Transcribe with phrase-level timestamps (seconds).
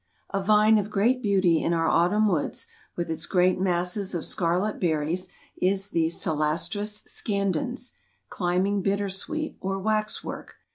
[0.33, 0.39] II.
[0.39, 2.65] A vine of great beauty in our autumn woods,
[2.95, 10.55] with its great masses of scarlet berries, is the Celastrus scandens—Climbing Bittersweet or Wax work.